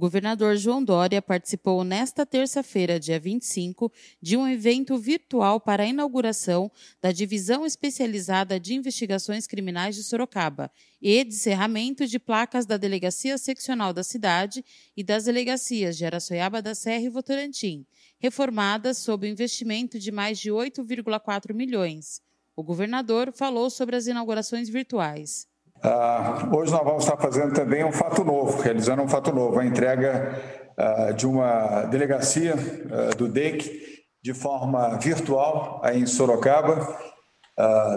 Governador 0.00 0.56
João 0.56 0.82
Dória 0.82 1.20
participou 1.20 1.84
nesta 1.84 2.24
terça-feira, 2.24 2.98
dia 2.98 3.20
25, 3.20 3.92
de 4.18 4.34
um 4.34 4.48
evento 4.48 4.96
virtual 4.96 5.60
para 5.60 5.82
a 5.82 5.86
inauguração 5.86 6.72
da 7.02 7.12
Divisão 7.12 7.66
Especializada 7.66 8.58
de 8.58 8.72
Investigações 8.72 9.46
Criminais 9.46 9.94
de 9.94 10.02
Sorocaba 10.02 10.72
e 11.02 11.22
de 11.22 11.34
cerramento 11.34 12.06
de 12.06 12.18
placas 12.18 12.64
da 12.64 12.78
Delegacia 12.78 13.36
Seccional 13.36 13.92
da 13.92 14.02
cidade 14.02 14.64
e 14.96 15.04
das 15.04 15.24
delegacias 15.24 15.98
de 15.98 16.06
Araçoiaba 16.06 16.62
da 16.62 16.74
Serra 16.74 17.04
e 17.04 17.10
Votorantim, 17.10 17.84
reformadas 18.18 18.96
sob 18.96 19.28
investimento 19.28 19.98
de 19.98 20.10
mais 20.10 20.38
de 20.38 20.50
8,4 20.50 21.52
milhões. 21.52 22.22
O 22.56 22.62
governador 22.62 23.34
falou 23.34 23.68
sobre 23.68 23.96
as 23.96 24.06
inaugurações 24.06 24.70
virtuais. 24.70 25.49
Uh, 25.82 26.54
hoje 26.54 26.70
nós 26.70 26.84
vamos 26.84 27.04
estar 27.04 27.16
fazendo 27.16 27.54
também 27.54 27.82
um 27.82 27.92
fato 27.92 28.22
novo, 28.22 28.60
realizando 28.60 29.00
um 29.00 29.08
fato 29.08 29.32
novo, 29.32 29.58
a 29.58 29.64
entrega 29.64 30.38
uh, 30.76 31.14
de 31.14 31.26
uma 31.26 31.84
delegacia 31.84 32.54
uh, 32.54 33.16
do 33.16 33.26
DEIC 33.26 33.80
de 34.22 34.34
forma 34.34 34.98
virtual 34.98 35.80
aí 35.82 36.02
em 36.02 36.06
Sorocaba, 36.06 36.94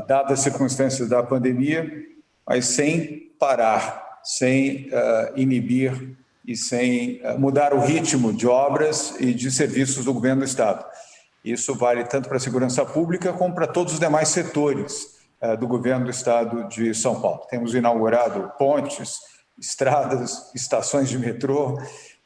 dadas 0.08 0.32
as 0.32 0.40
circunstâncias 0.40 1.10
da 1.10 1.22
pandemia, 1.22 1.86
mas 2.48 2.66
sem 2.66 3.34
parar, 3.38 4.20
sem 4.24 4.90
inibir 5.36 6.16
e 6.48 6.56
sem 6.56 7.22
mudar 7.38 7.74
o 7.74 7.82
ritmo 7.82 8.32
de 8.32 8.48
obras 8.48 9.16
e 9.20 9.34
de 9.34 9.52
serviços 9.52 10.06
do 10.06 10.14
governo 10.14 10.44
do 10.44 10.48
Estado. 10.48 10.86
Isso 11.44 11.76
vale 11.76 12.06
tanto 12.06 12.30
para 12.30 12.38
a 12.38 12.42
segurança 12.42 12.86
pública 12.86 13.34
como 13.34 13.54
para 13.54 13.68
todos 13.68 13.94
os 13.94 14.00
demais 14.00 14.30
setores 14.30 15.13
do 15.60 15.68
governo 15.68 16.06
do 16.06 16.12
estado 16.12 16.68
de 16.68 16.94
São 16.94 17.22
Paulo. 17.22 17.46
Temos 17.50 17.74
inaugurado 17.74 18.52
pontes, 18.58 19.20
estradas, 19.58 20.52
estações 20.56 21.10
de 21.10 21.18
metrô, 21.18 21.78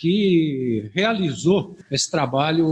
que 0.00 0.90
realizou 0.94 1.76
esse 1.90 2.10
trabalho 2.10 2.66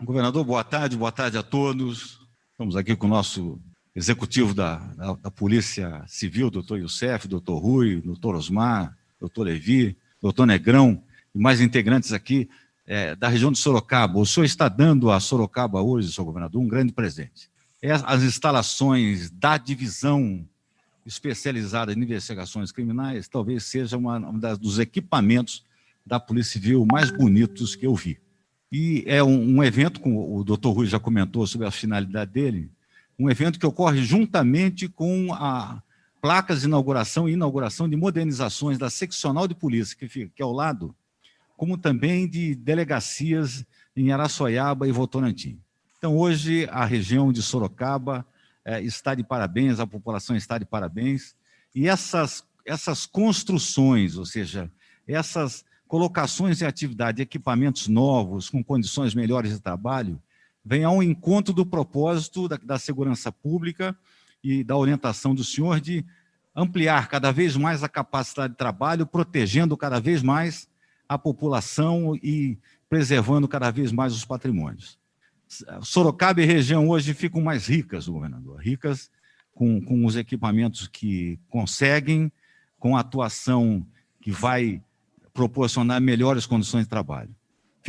Governador, 0.01 0.45
boa 0.45 0.63
tarde, 0.63 0.95
boa 0.95 1.11
tarde 1.11 1.37
a 1.37 1.43
todos. 1.43 2.17
Estamos 2.51 2.77
aqui 2.77 2.95
com 2.95 3.07
o 3.07 3.09
nosso 3.09 3.59
executivo 3.95 4.53
da, 4.53 4.75
da, 4.75 5.13
da 5.13 5.31
Polícia 5.31 6.03
Civil, 6.07 6.49
doutor 6.49 6.79
Youssef, 6.79 7.27
doutor 7.27 7.57
Rui, 7.59 8.01
doutor 8.01 8.35
Osmar, 8.35 8.95
doutor 9.19 9.43
Levi, 9.43 9.97
doutor 10.21 10.45
Negrão 10.45 11.01
e 11.33 11.39
mais 11.39 11.61
integrantes 11.61 12.13
aqui 12.13 12.49
é, 12.85 13.15
da 13.15 13.27
região 13.27 13.51
de 13.51 13.57
Sorocaba. 13.57 14.19
O 14.19 14.25
senhor 14.25 14.45
está 14.45 14.67
dando 14.67 15.11
a 15.11 15.19
Sorocaba 15.19 15.81
hoje, 15.81 16.11
senhor 16.11 16.25
governador, 16.25 16.61
um 16.61 16.67
grande 16.67 16.91
presente. 16.91 17.49
É 17.81 17.91
as 17.91 18.23
instalações 18.23 19.29
da 19.29 19.57
divisão 19.57 20.45
especializada 21.05 21.93
em 21.93 22.01
investigações 22.01 22.71
criminais, 22.71 23.27
talvez 23.27 23.63
seja 23.63 23.97
um 23.97 24.39
dos 24.59 24.79
equipamentos 24.79 25.63
da 26.05 26.19
Polícia 26.19 26.53
Civil 26.53 26.85
mais 26.91 27.09
bonitos 27.09 27.75
que 27.75 27.85
eu 27.85 27.95
vi. 27.95 28.19
E 28.71 29.03
é 29.07 29.23
um, 29.23 29.57
um 29.57 29.63
evento, 29.63 29.99
como 29.99 30.37
o 30.37 30.43
doutor 30.43 30.71
Rui 30.71 30.87
já 30.87 30.99
comentou 30.99 31.45
sobre 31.47 31.65
a 31.65 31.71
finalidade 31.71 32.31
dele, 32.31 32.69
um 33.19 33.29
evento 33.29 33.59
que 33.59 33.65
ocorre 33.65 34.01
juntamente 34.01 34.87
com 34.87 35.33
a 35.33 35.83
placas 36.21 36.61
de 36.61 36.67
inauguração 36.67 37.27
e 37.27 37.33
inauguração 37.33 37.89
de 37.89 37.97
modernizações 37.97 38.77
da 38.77 38.89
seccional 38.89 39.47
de 39.47 39.53
polícia, 39.53 39.95
que 39.97 40.07
fica 40.07 40.31
aqui 40.33 40.41
ao 40.41 40.53
lado, 40.53 40.95
como 41.57 41.77
também 41.77 42.27
de 42.27 42.55
delegacias 42.55 43.65
em 43.95 44.13
Araçoiaba 44.13 44.87
e 44.87 44.91
Votorantim. 44.91 45.59
Então, 45.97 46.17
hoje, 46.17 46.65
a 46.71 46.85
região 46.85 47.33
de 47.33 47.41
Sorocaba 47.41 48.25
é, 48.63 48.81
está 48.81 49.13
de 49.13 49.23
parabéns, 49.23 49.81
a 49.81 49.87
população 49.87 50.35
está 50.35 50.57
de 50.57 50.63
parabéns, 50.63 51.35
e 51.75 51.89
essas, 51.89 52.45
essas 52.65 53.05
construções, 53.05 54.15
ou 54.15 54.25
seja, 54.25 54.71
essas 55.05 55.65
colocações 55.89 56.61
em 56.61 56.65
atividade, 56.65 57.21
equipamentos 57.21 57.89
novos, 57.89 58.49
com 58.49 58.63
condições 58.63 59.13
melhores 59.13 59.51
de 59.51 59.59
trabalho, 59.59 60.21
vem 60.69 60.83
ao 60.83 61.01
encontro 61.01 61.51
do 61.51 61.65
propósito 61.65 62.47
da, 62.47 62.55
da 62.55 62.77
segurança 62.77 63.31
pública 63.31 63.97
e 64.43 64.63
da 64.63 64.77
orientação 64.77 65.33
do 65.33 65.43
senhor 65.43 65.81
de 65.81 66.05
ampliar 66.55 67.07
cada 67.07 67.31
vez 67.31 67.57
mais 67.57 67.83
a 67.83 67.89
capacidade 67.89 68.53
de 68.53 68.57
trabalho, 68.57 69.07
protegendo 69.07 69.75
cada 69.75 69.99
vez 69.99 70.21
mais 70.21 70.69
a 71.07 71.17
população 71.17 72.15
e 72.17 72.55
preservando 72.87 73.47
cada 73.47 73.71
vez 73.71 73.91
mais 73.91 74.13
os 74.13 74.23
patrimônios. 74.23 74.99
Sorocaba 75.81 76.39
e 76.39 76.45
região 76.45 76.87
hoje 76.87 77.15
ficam 77.15 77.41
mais 77.41 77.65
ricas, 77.65 78.07
governador, 78.07 78.59
ricas 78.59 79.09
com, 79.55 79.81
com 79.81 80.05
os 80.05 80.15
equipamentos 80.15 80.87
que 80.87 81.39
conseguem, 81.49 82.31
com 82.77 82.95
a 82.95 82.99
atuação 82.99 83.83
que 84.21 84.29
vai 84.29 84.83
proporcionar 85.33 85.99
melhores 85.99 86.45
condições 86.45 86.83
de 86.83 86.89
trabalho. 86.89 87.35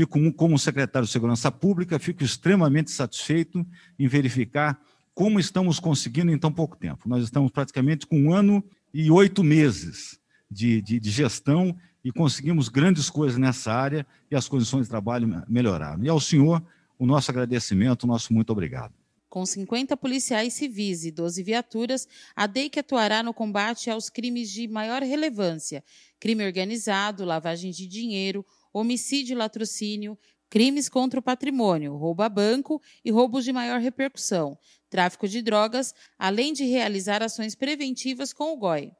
Fico, 0.00 0.32
como 0.32 0.58
secretário 0.58 1.05
de 1.05 1.12
Segurança 1.12 1.52
Pública, 1.52 1.99
fico 1.99 2.25
extremamente 2.25 2.91
satisfeito 2.91 3.67
em 3.99 4.08
verificar 4.08 4.81
como 5.12 5.38
estamos 5.38 5.79
conseguindo 5.79 6.32
em 6.32 6.38
tão 6.38 6.50
pouco 6.50 6.75
tempo. 6.75 7.06
Nós 7.06 7.23
estamos 7.23 7.52
praticamente 7.52 8.06
com 8.06 8.19
um 8.19 8.32
ano 8.32 8.64
e 8.94 9.11
oito 9.11 9.44
meses 9.44 10.19
de, 10.50 10.81
de, 10.81 10.99
de 10.99 11.11
gestão 11.11 11.76
e 12.02 12.11
conseguimos 12.11 12.70
grandes 12.70 13.11
coisas 13.11 13.37
nessa 13.37 13.75
área 13.75 14.06
e 14.31 14.35
as 14.35 14.49
condições 14.49 14.85
de 14.85 14.88
trabalho 14.88 15.44
melhoraram. 15.47 16.02
E 16.02 16.08
ao 16.08 16.19
senhor, 16.19 16.64
o 16.99 17.05
nosso 17.05 17.31
agradecimento, 17.31 18.05
o 18.05 18.06
nosso 18.06 18.32
muito 18.32 18.49
obrigado. 18.49 18.94
Com 19.29 19.44
50 19.44 19.99
policiais 19.99 20.55
civis 20.55 21.05
e 21.05 21.11
12 21.11 21.43
viaturas, 21.43 22.08
a 22.35 22.47
DEIC 22.47 22.79
atuará 22.79 23.23
no 23.23 23.35
combate 23.35 23.91
aos 23.91 24.08
crimes 24.08 24.50
de 24.50 24.67
maior 24.67 25.02
relevância: 25.02 25.85
crime 26.19 26.44
organizado, 26.44 27.23
lavagem 27.25 27.70
de 27.70 27.87
dinheiro, 27.87 28.44
homicídio 28.72 29.34
e 29.34 29.37
latrocínio, 29.37 30.19
crimes 30.49 30.88
contra 30.88 31.20
o 31.20 31.22
patrimônio, 31.22 31.96
roubo 31.96 32.22
a 32.22 32.28
banco 32.28 32.82
e 33.05 33.11
roubos 33.11 33.44
de 33.44 33.52
maior 33.52 33.81
repercussão, 33.81 34.58
tráfico 34.90 35.28
de 35.28 35.40
drogas, 35.40 35.94
além 36.19 36.52
de 36.52 36.64
realizar 36.64 37.22
ações 37.22 37.55
preventivas 37.55 38.32
com 38.32 38.52
o 38.52 38.56
GOI. 38.56 38.93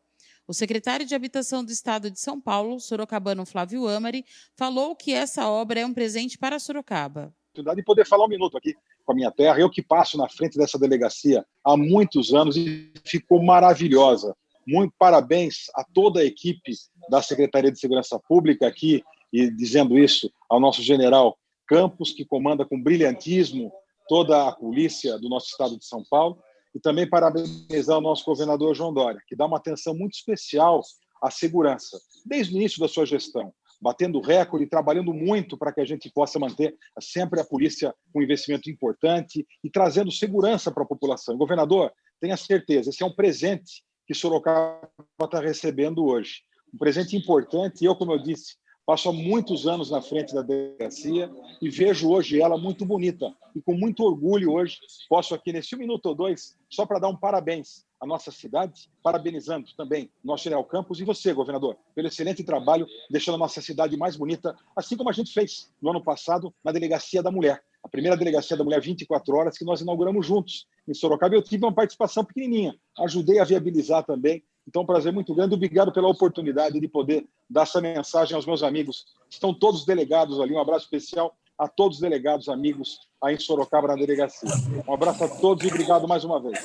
O 0.47 0.53
secretário 0.53 1.07
de 1.07 1.15
Habitação 1.15 1.65
do 1.65 1.71
Estado 1.71 2.11
de 2.11 2.19
São 2.19 2.41
Paulo, 2.41 2.81
sorocabano 2.81 3.47
Flávio 3.47 3.87
Amari, 3.87 4.25
falou 4.57 4.97
que 4.97 5.13
essa 5.13 5.49
obra 5.49 5.81
é 5.81 5.87
um 5.87 5.95
presente 5.95 6.37
para 6.37 6.59
Sorocaba. 6.59 7.33
De 7.55 7.83
poder 7.85 8.07
falar 8.07 8.25
um 8.25 8.29
minuto 8.29 8.57
aqui 8.57 8.75
com 9.05 9.13
a 9.13 9.15
minha 9.15 9.31
terra, 9.31 9.59
eu 9.59 9.71
que 9.71 9.83
passo 9.83 10.17
na 10.17 10.29
frente 10.29 10.57
dessa 10.57 10.79
delegacia 10.79 11.45
há 11.65 11.77
muitos 11.77 12.33
anos 12.33 12.57
e 12.57 12.93
ficou 13.05 13.43
maravilhosa. 13.43 14.37
Muito 14.67 14.95
parabéns 14.99 15.71
a 15.75 15.85
toda 15.85 16.21
a 16.21 16.25
equipe 16.25 16.73
da 17.09 17.23
Secretaria 17.23 17.73
de 17.73 17.79
Segurança 17.79 18.19
Pública 18.19 18.67
aqui 18.67 19.03
e 19.33 19.51
dizendo 19.51 19.99
isso 19.99 20.31
ao 20.49 20.61
nosso 20.61 20.83
general 20.83 21.37
Campos, 21.67 22.13
que 22.13 22.25
comanda 22.25 22.65
com 22.65 22.83
brilhantismo 22.83 23.73
toda 24.09 24.49
a 24.49 24.53
polícia 24.53 25.17
do 25.19 25.29
nosso 25.29 25.47
estado 25.47 25.79
de 25.79 25.85
São 25.85 26.03
Paulo, 26.11 26.43
e 26.75 26.81
também 26.81 27.09
parabenizar 27.09 27.99
o 27.99 28.01
nosso 28.01 28.25
governador 28.25 28.75
João 28.75 28.93
Dória, 28.93 29.21
que 29.27 29.37
dá 29.37 29.47
uma 29.47 29.57
atenção 29.57 29.95
muito 29.95 30.15
especial 30.15 30.83
à 31.23 31.31
segurança, 31.31 31.99
desde 32.25 32.55
o 32.55 32.57
início 32.57 32.81
da 32.81 32.89
sua 32.89 33.07
gestão, 33.07 33.53
batendo 33.81 34.21
recorde, 34.21 34.67
trabalhando 34.67 35.13
muito 35.13 35.57
para 35.57 35.73
que 35.73 35.81
a 35.81 35.85
gente 35.85 36.11
possa 36.11 36.39
manter 36.39 36.77
sempre 37.01 37.41
a 37.41 37.45
polícia 37.45 37.95
com 38.13 38.21
um 38.21 38.23
investimento 38.23 38.71
importante 38.71 39.47
e 39.63 39.71
trazendo 39.71 40.11
segurança 40.11 40.71
para 40.71 40.83
a 40.83 40.87
população. 40.87 41.37
Governador, 41.37 41.93
tenha 42.21 42.37
certeza, 42.37 42.91
esse 42.91 43.03
é 43.03 43.07
um 43.07 43.15
presente 43.15 43.83
que 44.07 44.15
Sorocaba 44.15 44.89
está 45.23 45.41
recebendo 45.41 46.05
hoje. 46.05 46.43
Um 46.75 46.79
presente 46.79 47.17
importante, 47.17 47.83
e 47.83 47.85
eu, 47.85 47.97
como 47.97 48.13
eu 48.13 48.19
disse, 48.19 48.57
Passo 48.91 49.09
há 49.09 49.13
muitos 49.13 49.69
anos 49.69 49.89
na 49.89 50.03
frente 50.03 50.35
da 50.35 50.43
delegacia 50.43 51.31
e 51.63 51.71
vejo 51.71 52.11
hoje 52.11 52.43
ela 52.43 52.59
muito 52.59 52.85
bonita. 52.85 53.33
E 53.55 53.63
com 53.63 53.73
muito 53.73 54.03
orgulho 54.03 54.51
hoje 54.51 54.81
posso 55.09 55.33
aqui, 55.33 55.53
nesse 55.53 55.77
minuto 55.77 56.07
ou 56.07 56.15
dois, 56.17 56.59
só 56.69 56.85
para 56.85 56.99
dar 56.99 57.09
um 57.09 57.15
parabéns 57.15 57.85
à 58.01 58.05
nossa 58.05 58.33
cidade, 58.33 58.91
parabenizando 59.01 59.69
também 59.77 60.11
nosso 60.25 60.43
general 60.43 60.65
Campos 60.65 60.99
e 60.99 61.05
você, 61.05 61.33
governador, 61.33 61.77
pelo 61.95 62.09
excelente 62.09 62.43
trabalho, 62.43 62.85
deixando 63.09 63.37
a 63.37 63.39
nossa 63.39 63.63
cidade 63.63 63.97
mais 63.97 64.17
bonita, 64.17 64.57
assim 64.75 64.97
como 64.97 65.09
a 65.09 65.13
gente 65.13 65.33
fez 65.33 65.71
no 65.81 65.91
ano 65.91 66.03
passado 66.03 66.53
na 66.65 66.73
Delegacia 66.73 67.23
da 67.23 67.31
Mulher. 67.31 67.63
A 67.85 67.89
primeira 67.89 68.17
Delegacia 68.17 68.57
da 68.57 68.65
Mulher 68.65 68.81
24 68.81 69.37
horas 69.37 69.57
que 69.57 69.65
nós 69.65 69.81
inauguramos 69.81 70.27
juntos 70.27 70.67
em 70.89 70.95
Sorocaba. 70.95 71.37
Eu 71.37 71.43
tive 71.43 71.65
uma 71.65 71.73
participação 71.73 72.25
pequenininha, 72.25 72.75
ajudei 72.99 73.39
a 73.39 73.45
viabilizar 73.45 74.05
também 74.05 74.43
então, 74.67 74.83
um 74.83 74.87
prazer 74.87 75.13
muito 75.13 75.35
grande. 75.35 75.55
Obrigado 75.55 75.93
pela 75.93 76.09
oportunidade 76.09 76.79
de 76.79 76.89
poder 76.89 77.27
dar 77.49 77.63
essa 77.63 77.81
mensagem 77.81 78.37
aos 78.37 78.47
meus 78.47 78.63
amigos. 78.63 79.07
Estão 79.29 79.53
todos 79.53 79.85
delegados 79.85 80.41
ali. 80.41 80.55
Um 80.55 80.61
abraço 80.61 80.85
especial 80.85 81.35
a 81.59 81.69
todos 81.69 81.99
os 81.99 82.01
delegados, 82.01 82.49
amigos 82.49 82.99
aí 83.23 83.35
em 83.35 83.39
Sorocaba, 83.39 83.89
na 83.89 83.95
delegacia. 83.95 84.49
Um 84.89 84.95
abraço 84.95 85.25
a 85.25 85.29
todos 85.29 85.63
e 85.65 85.69
obrigado 85.69 86.09
mais 86.09 86.25
uma 86.25 86.41
vez. 86.41 86.59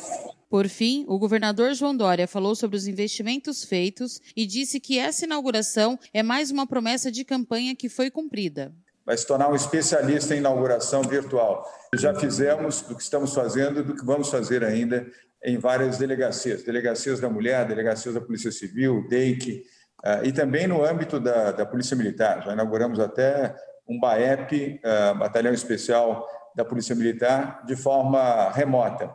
Por 0.49 0.69
fim, 0.69 1.03
o 1.07 1.19
governador 1.19 1.73
João 1.73 1.95
Dória 1.95 2.27
falou 2.27 2.55
sobre 2.55 2.77
os 2.77 2.87
investimentos 2.87 3.65
feitos 3.65 4.21
e 4.35 4.45
disse 4.45 4.79
que 4.79 4.97
essa 4.97 5.25
inauguração 5.25 5.99
é 6.13 6.23
mais 6.23 6.49
uma 6.49 6.65
promessa 6.65 7.11
de 7.11 7.25
campanha 7.25 7.75
que 7.75 7.89
foi 7.89 8.09
cumprida. 8.09 8.73
Vai 9.05 9.17
se 9.17 9.27
tornar 9.27 9.51
um 9.51 9.55
especialista 9.55 10.33
em 10.33 10.37
inauguração 10.37 11.01
virtual. 11.03 11.65
Já 11.95 12.15
fizemos 12.15 12.81
do 12.81 12.95
que 12.95 13.03
estamos 13.03 13.33
fazendo 13.33 13.81
e 13.81 13.83
do 13.83 13.95
que 13.95 14.05
vamos 14.05 14.29
fazer 14.29 14.63
ainda 14.63 15.05
em 15.45 15.59
várias 15.59 15.99
delegacias, 15.99 16.63
delegacias 16.63 17.19
da 17.19 17.29
mulher, 17.29 17.67
delegacias 17.67 18.15
da 18.15 18.19
Polícia 18.19 18.51
Civil, 18.51 19.07
DEIC, 19.07 19.63
ah, 20.03 20.21
e 20.23 20.31
também 20.31 20.65
no 20.65 20.83
âmbito 20.83 21.19
da, 21.19 21.51
da 21.51 21.65
Polícia 21.65 21.95
Militar. 21.95 22.43
Já 22.43 22.53
inauguramos 22.53 22.99
até 22.99 23.55
um 23.87 23.99
BAEP, 23.99 24.81
ah, 24.83 25.13
Batalhão 25.13 25.53
Especial 25.53 26.27
da 26.55 26.65
Polícia 26.65 26.95
Militar, 26.95 27.63
de 27.65 27.75
forma 27.75 28.51
remota. 28.51 29.13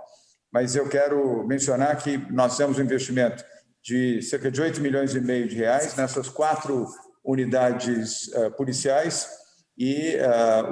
Mas 0.53 0.77
eu 0.77 0.89
quero 0.89 1.45
mencionar 1.49 1.97
que 1.97 2.17
nós 2.33 2.57
temos 2.57 2.79
um 2.79 2.83
investimento 2.83 3.45
de 3.83 4.23
cerca 4.23 4.51
de 4.51 4.61
8 4.61 4.81
milhões 4.81 5.15
e 5.15 5.21
meio 5.21 5.49
de 5.49 5.57
reais 5.57 5.97
nessas 5.97 6.29
quatro 6.29 6.87
unidades 7.25 8.29
uh, 8.29 8.51
policiais 8.53 9.29
e 9.79 10.17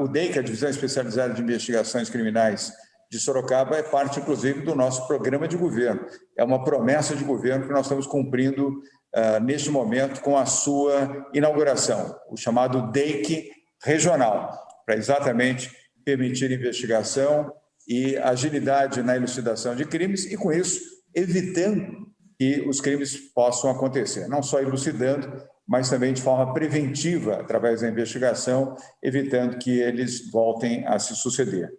o 0.01 0.07
DEIC, 0.07 0.39
a 0.39 0.43
Divisão 0.43 0.69
Especializada 0.69 1.33
de 1.33 1.41
Investigações 1.41 2.11
Criminais 2.11 2.71
de 3.11 3.19
Sorocaba 3.19 3.77
é 3.77 3.83
parte, 3.83 4.21
inclusive, 4.21 4.63
do 4.63 4.75
nosso 4.75 5.07
programa 5.07 5.49
de 5.49 5.57
governo. 5.57 6.05
É 6.37 6.45
uma 6.45 6.63
promessa 6.63 7.17
de 7.17 7.25
governo 7.25 7.67
que 7.67 7.73
nós 7.73 7.87
estamos 7.87 8.07
cumprindo 8.07 8.69
uh, 8.69 9.43
neste 9.43 9.71
momento 9.71 10.21
com 10.21 10.37
a 10.37 10.45
sua 10.45 11.27
inauguração, 11.33 12.15
o 12.31 12.37
chamado 12.37 12.93
DEIC 12.93 13.51
regional, 13.83 14.53
para 14.85 14.97
exatamente 14.97 15.71
permitir 16.05 16.51
investigação 16.51 17.53
e 17.89 18.17
agilidade 18.19 19.03
na 19.03 19.17
elucidação 19.17 19.75
de 19.75 19.87
crimes 19.87 20.27
e, 20.27 20.37
com 20.37 20.53
isso, 20.53 20.81
evitando 21.15 22.09
que 22.39 22.61
os 22.69 22.81
crimes 22.81 23.17
possam 23.35 23.71
acontecer, 23.71 24.29
não 24.29 24.43
só 24.43 24.61
elucidando, 24.61 25.43
mas 25.67 25.91
também 25.91 26.13
de 26.13 26.23
forma 26.23 26.53
preventiva, 26.55 27.35
através 27.37 27.81
da 27.81 27.89
investigação, 27.89 28.77
evitando 29.03 29.59
que 29.59 29.81
eles 29.81 30.31
voltem 30.31 30.87
a 30.87 30.99
se 30.99 31.15
suceder. 31.17 31.71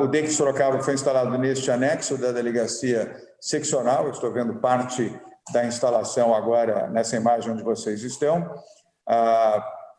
O 0.00 0.06
DEC 0.06 0.30
Sorocaba 0.30 0.82
foi 0.82 0.94
instalado 0.94 1.36
neste 1.38 1.70
anexo 1.70 2.18
da 2.18 2.32
delegacia 2.32 3.16
seccional, 3.40 4.10
estou 4.10 4.32
vendo 4.32 4.60
parte 4.60 5.12
da 5.52 5.64
instalação 5.64 6.34
agora 6.34 6.88
nessa 6.88 7.16
imagem 7.16 7.52
onde 7.52 7.62
vocês 7.62 8.02
estão. 8.02 8.50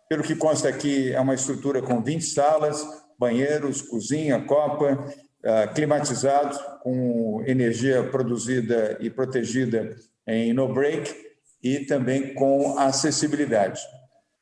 pelo 0.10 0.24
que 0.24 0.36
consta 0.36 0.70
aqui, 0.70 1.14
é 1.14 1.20
uma 1.20 1.36
estrutura 1.36 1.82
com 1.82 2.02
20 2.02 2.22
salas, 2.22 2.86
banheiros, 3.20 3.82
cozinha, 3.82 4.40
copa, 4.46 5.06
climatizado, 5.74 6.58
com 6.82 7.44
energia 7.46 8.04
produzida 8.10 8.98
e 9.00 9.10
protegida 9.10 9.96
em 10.26 10.54
no-break 10.54 11.14
e 11.62 11.80
também 11.80 12.34
com 12.34 12.78
acessibilidade. 12.78 13.82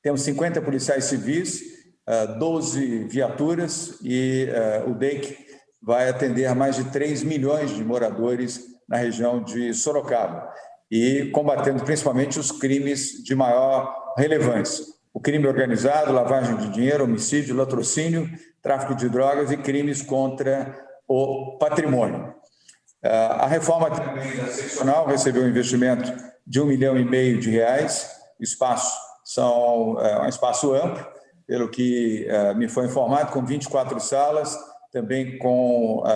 Temos 0.01 0.21
50 0.21 0.61
policiais 0.61 1.05
civis, 1.05 1.61
12 2.37 3.05
viaturas 3.05 3.97
e 4.03 4.47
o 4.87 4.93
DEIC 4.93 5.37
vai 5.81 6.09
atender 6.09 6.53
mais 6.53 6.75
de 6.75 6.85
3 6.85 7.23
milhões 7.23 7.71
de 7.71 7.83
moradores 7.83 8.61
na 8.87 8.97
região 8.97 9.43
de 9.43 9.73
Sorocaba 9.73 10.47
e 10.89 11.31
combatendo 11.31 11.83
principalmente 11.83 12.39
os 12.39 12.51
crimes 12.51 13.23
de 13.23 13.35
maior 13.35 14.13
relevância. 14.17 14.85
o 15.13 15.19
crime 15.19 15.47
organizado, 15.47 16.11
lavagem 16.11 16.57
de 16.57 16.69
dinheiro, 16.71 17.05
homicídio, 17.05 17.55
latrocínio, 17.55 18.29
tráfico 18.61 18.93
de 18.93 19.07
drogas 19.07 19.49
e 19.49 19.55
crimes 19.55 20.01
contra 20.01 20.77
o 21.07 21.57
patrimônio. 21.57 22.35
Ah, 23.01 23.45
a 23.45 23.47
reforma 23.47 23.89
seccional 24.51 25.07
recebeu 25.07 25.43
um 25.43 25.47
investimento 25.47 26.11
de 26.45 26.59
um 26.59 26.65
milhão 26.65 26.97
e 26.97 27.05
meio 27.05 27.39
de 27.39 27.49
reais. 27.49 28.09
Espaço 28.41 28.93
são 29.23 29.97
é 30.01 30.23
um 30.23 30.27
espaço 30.27 30.73
amplo, 30.73 31.05
pelo 31.47 31.69
que 31.69 32.25
é, 32.27 32.53
me 32.53 32.67
foi 32.67 32.85
informado, 32.85 33.31
com 33.31 33.45
24 33.45 33.99
salas, 33.99 34.57
também 34.91 35.37
com 35.37 36.03
é, 36.05 36.09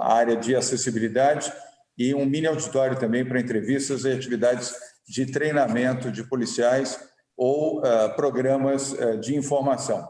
a 0.00 0.14
área 0.14 0.36
de 0.36 0.54
acessibilidade 0.54 1.52
e 1.96 2.14
um 2.14 2.24
mini 2.24 2.46
auditório 2.46 2.98
também 2.98 3.24
para 3.24 3.40
entrevistas 3.40 4.04
e 4.04 4.12
atividades 4.12 4.74
de 5.08 5.26
treinamento 5.26 6.10
de 6.10 6.24
policiais 6.24 6.98
ou 7.36 7.82
programas 8.16 8.96
de 9.20 9.36
informação. 9.36 10.08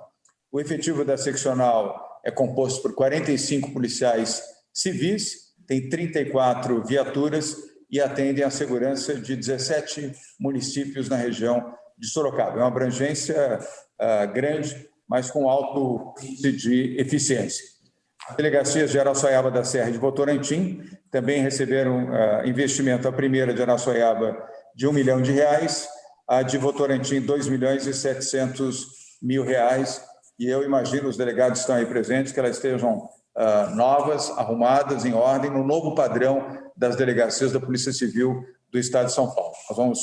O 0.53 0.61
efetivo 0.61 1.05
da 1.05 1.17
seccional 1.17 2.21
é 2.25 2.31
composto 2.31 2.81
por 2.81 2.95
45 2.95 3.73
policiais 3.73 4.43
civis 4.73 5.45
tem 5.67 5.89
34 5.89 6.85
viaturas 6.85 7.57
e 7.91 8.01
atendem 8.01 8.45
a 8.45 8.51
segurança 8.51 9.15
de 9.15 9.37
17 9.37 10.13
municípios 10.39 11.09
na 11.09 11.17
região 11.17 11.75
de 11.97 12.09
Sorocaba. 12.09 12.59
É 12.59 12.63
uma 12.63 12.69
abrangência 12.69 13.59
uh, 14.01 14.33
grande, 14.33 14.89
mas 15.09 15.31
com 15.31 15.49
alto 15.49 16.15
índice 16.23 16.53
de 16.53 16.97
eficiência. 17.01 17.65
As 18.29 18.37
delegacias 18.37 18.91
de 18.91 18.99
Araçoiaba 18.99 19.51
da 19.51 19.65
Serra 19.65 19.91
e 19.91 19.93
de 19.93 19.99
Votorantim 19.99 20.83
também 21.11 21.43
receberam 21.43 22.07
uh, 22.07 22.47
investimento. 22.47 23.07
A 23.07 23.13
primeira 23.13 23.53
de 23.53 23.61
Araçoiaba 23.61 24.37
de 24.75 24.87
um 24.87 24.93
milhão 24.93 25.21
de 25.21 25.31
reais, 25.31 25.87
a 26.27 26.43
de 26.43 26.57
Votorantim 26.57 27.21
2 27.21 27.49
milhões 27.49 27.87
e 27.87 27.93
700 27.93 28.87
mil 29.23 29.45
reais. 29.45 30.03
E 30.39 30.49
eu 30.49 30.63
imagino, 30.63 31.09
os 31.09 31.17
delegados 31.17 31.61
estão 31.61 31.77
aí 31.77 31.87
presentes, 31.87 32.33
que 32.33 32.41
elas 32.41 32.57
estejam 32.57 32.97
uh, 33.37 33.75
novas, 33.75 34.31
arrumadas, 34.31 35.05
em 35.05 35.13
ordem, 35.13 35.51
no 35.51 35.65
novo 35.65 35.95
padrão 35.95 36.45
das 36.77 36.97
delegacias 36.97 37.53
da 37.53 37.61
Polícia 37.61 37.93
Civil 37.93 38.43
do 38.71 38.79
Estado 38.79 39.07
de 39.07 39.13
São 39.13 39.33
Paulo. 39.33 39.53
Nós 39.69 39.77
vamos, 39.77 39.99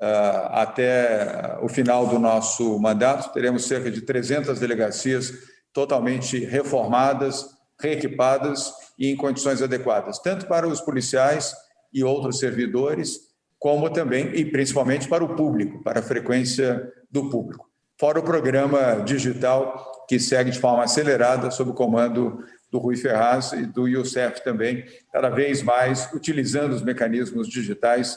até 0.00 1.58
o 1.60 1.68
final 1.68 2.06
do 2.06 2.18
nosso 2.18 2.78
mandato, 2.78 3.32
teremos 3.32 3.66
cerca 3.66 3.90
de 3.90 4.02
300 4.02 4.58
delegacias 4.60 5.32
totalmente 5.72 6.38
reformadas, 6.44 7.46
reequipadas 7.80 8.72
e 8.98 9.08
em 9.08 9.16
condições 9.16 9.62
adequadas, 9.62 10.18
tanto 10.18 10.46
para 10.46 10.66
os 10.66 10.80
policiais 10.80 11.54
e 11.92 12.02
outros 12.02 12.38
servidores, 12.38 13.18
como 13.58 13.90
também 13.90 14.30
e 14.34 14.44
principalmente 14.44 15.08
para 15.08 15.24
o 15.24 15.34
público, 15.34 15.82
para 15.82 16.00
a 16.00 16.02
frequência 16.02 16.92
do 17.10 17.28
público. 17.28 17.66
Fora 17.98 18.20
o 18.20 18.22
programa 18.22 19.02
digital 19.04 20.04
que 20.08 20.20
segue 20.20 20.52
de 20.52 20.60
forma 20.60 20.84
acelerada 20.84 21.50
sob 21.50 21.70
o 21.70 21.74
comando 21.74 22.44
do 22.70 22.78
Rui 22.78 22.96
Ferraz 22.96 23.52
e 23.52 23.66
do 23.66 23.88
Youssef 23.88 24.42
também, 24.44 24.84
cada 25.12 25.28
vez 25.28 25.62
mais 25.62 26.08
utilizando 26.12 26.72
os 26.72 26.82
mecanismos 26.82 27.48
digitais 27.48 28.16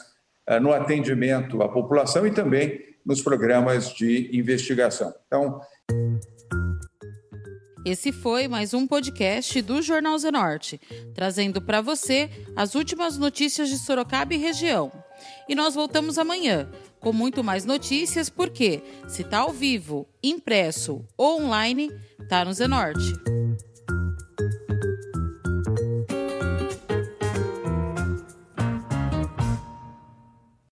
no 0.60 0.72
atendimento 0.72 1.62
à 1.62 1.68
população 1.68 2.26
e 2.26 2.30
também 2.30 2.80
nos 3.04 3.20
programas 3.20 3.92
de 3.94 4.30
investigação. 4.36 5.12
Então. 5.26 5.60
Esse 7.84 8.12
foi 8.12 8.46
mais 8.46 8.72
um 8.74 8.86
podcast 8.86 9.60
do 9.60 9.82
Jornal 9.82 10.16
Zenorte, 10.16 10.80
trazendo 11.14 11.60
para 11.60 11.80
você 11.80 12.30
as 12.54 12.76
últimas 12.76 13.18
notícias 13.18 13.68
de 13.68 13.78
Sorocaba 13.78 14.34
e 14.34 14.36
região. 14.36 14.92
E 15.48 15.54
nós 15.54 15.74
voltamos 15.74 16.16
amanhã 16.16 16.70
com 17.00 17.12
muito 17.12 17.42
mais 17.42 17.64
notícias, 17.64 18.30
porque 18.30 18.80
se 19.08 19.22
está 19.22 19.38
ao 19.38 19.50
vivo, 19.50 20.06
impresso 20.22 21.04
ou 21.16 21.42
online, 21.42 21.90
está 22.20 22.44
no 22.44 22.52
Zenorte. 22.52 23.41